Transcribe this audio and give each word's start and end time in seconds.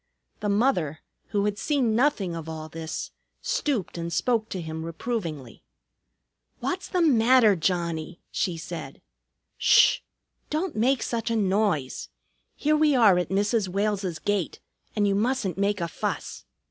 The 0.39 0.49
mother, 0.49 1.01
who 1.27 1.45
had 1.45 1.59
seen 1.59 1.95
nothing 1.95 2.35
of 2.35 2.49
all 2.49 2.67
this, 2.69 3.11
stooped 3.39 3.99
and 3.99 4.11
spoke 4.11 4.49
to 4.49 4.59
him 4.59 4.83
reprovingly. 4.83 5.61
"What's 6.59 6.87
the 6.87 7.03
matter, 7.03 7.55
Johnnie?" 7.55 8.19
she 8.31 8.57
said. 8.57 9.03
"Sh! 9.59 9.99
Don't 10.49 10.75
make 10.75 11.03
such 11.03 11.29
a 11.29 11.35
noise. 11.35 12.09
Here 12.55 12.75
we 12.75 12.95
are 12.95 13.19
at 13.19 13.29
Mrs. 13.29 13.67
Wales's 13.67 14.17
gate, 14.17 14.59
and 14.95 15.07
you 15.07 15.13
mustn't 15.13 15.59
make 15.59 15.79
a 15.79 15.87
fuss. 15.87 16.45